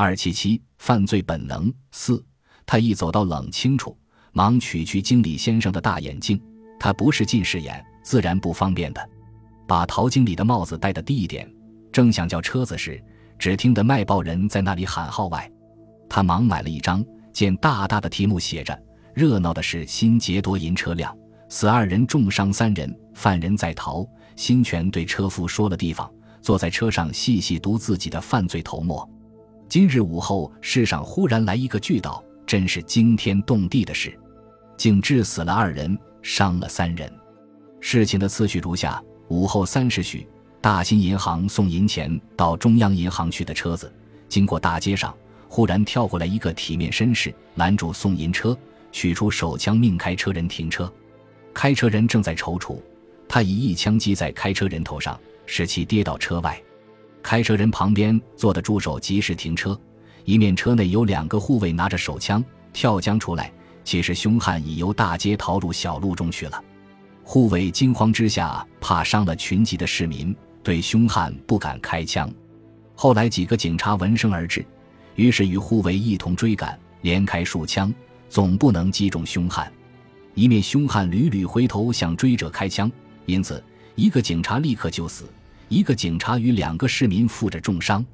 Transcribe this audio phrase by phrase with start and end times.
[0.00, 2.24] 二七七犯罪本能四，
[2.64, 3.98] 他一走到冷清处，
[4.30, 6.40] 忙取去经理先生的大眼镜。
[6.78, 9.10] 他不是近视眼，自然不方便的。
[9.66, 11.52] 把陶经理的帽子戴得低一点。
[11.90, 13.02] 正想叫车子时，
[13.40, 15.50] 只听得卖报人在那里喊号外。
[16.08, 18.80] 他忙买了一张，见大大的题目写着
[19.16, 21.12] ：“热闹的是新劫夺银车辆，
[21.48, 24.06] 死二人，重伤三人，犯人在逃。”
[24.36, 26.08] 新全对车夫说了地方，
[26.40, 29.04] 坐在车上细细读自己的犯罪头目。
[29.68, 34.18] 今日午后，世上忽然来一个巨盗，真是惊天动地的事，
[34.78, 37.12] 竟致死了二人，伤了三人。
[37.78, 40.26] 事情的次序如下：午后三时许，
[40.62, 43.92] 大新银行送银钱到中央银行去的车子，
[44.26, 45.14] 经过大街上，
[45.50, 48.56] 忽然跳过来一个体面绅士，拦住送银车，
[48.90, 50.90] 取出手枪，命开车人停车。
[51.52, 52.80] 开车人正在踌躇，
[53.28, 56.58] 他以一枪击在开车人头上，使其跌到车外。
[57.22, 59.78] 开车人旁边坐的助手及时停车，
[60.24, 63.52] 一面车内有两个护卫拿着手枪跳江出来。
[63.84, 66.62] 其实凶悍已由大街逃入小路中去了。
[67.22, 72.30] 护卫惊慌之下，怕伤了群集的市民，对凶悍不敢开枪。
[72.94, 74.62] 后来几个警察闻声而至，
[75.14, 77.90] 于是与护卫一同追赶，连开数枪，
[78.28, 79.72] 总不能击中凶悍。
[80.34, 82.92] 一面凶悍屡屡回头向追者开枪，
[83.24, 85.24] 因此一个警察立刻就死。
[85.68, 88.04] 一个警察与两个市民负着重伤，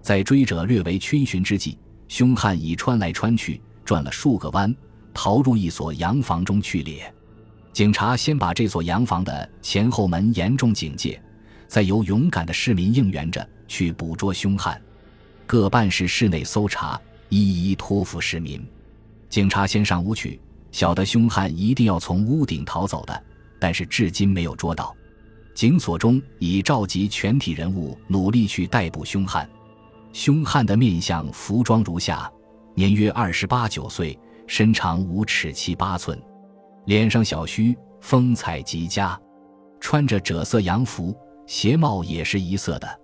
[0.00, 4.74] 在追者略为逡巡之际，凶悍已穿来穿去，转了数个弯，
[5.12, 7.14] 逃入一所洋房中去了。
[7.72, 11.20] 警察先把这所洋房的前后门严重警戒，
[11.66, 14.80] 再由勇敢的市民应援着去捕捉凶悍。
[15.44, 18.64] 各办事室内搜查，一一托付市民。
[19.28, 23.24] 警察先上屋去，晓得凶悍一定要从屋顶逃走的，
[23.58, 24.94] 但是至今没有捉到。
[25.54, 29.48] 警所中已召集全体人物，努力去逮捕凶悍。
[30.12, 32.30] 凶悍的面相、服装如下：
[32.74, 36.20] 年约二十八九岁，身长五尺七八寸，
[36.86, 39.18] 脸上小须，风采极佳，
[39.80, 41.16] 穿着赭色洋服，
[41.46, 43.01] 鞋帽也是一色的。